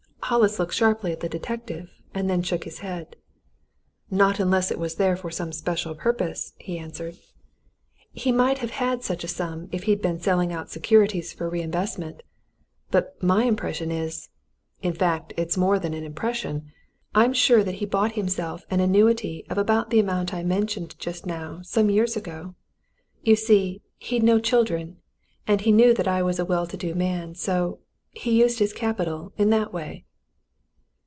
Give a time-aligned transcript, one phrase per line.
[0.25, 3.17] Hollis looked sharply at the detective and then shook his head.
[4.09, 7.17] "Not unless it was for some special purpose," he answered.
[8.13, 12.23] "He might have such a sum if he'd been selling out securities for re investment.
[12.91, 14.29] But my impression is
[14.81, 16.71] in fact, it's more than an impression
[17.13, 21.25] I'm sure that he bought himself an annuity of about the amount I mentioned just
[21.25, 22.55] now, some years ago.
[23.21, 24.95] You see, he'd no children,
[25.45, 27.79] and he knew that I was a well to do man, so
[28.11, 30.05] he used his capital in that a way."